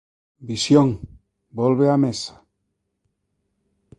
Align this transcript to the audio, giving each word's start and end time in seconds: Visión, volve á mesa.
Visión, 0.49 0.87
volve 1.59 1.85
á 1.93 1.97
mesa. 2.05 2.35